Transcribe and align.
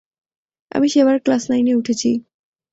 আমি 0.71 0.87
সেবার 0.89 1.17
ক্লাস 1.19 1.43
নাইনে 1.49 1.73
উঠেছি। 1.75 2.09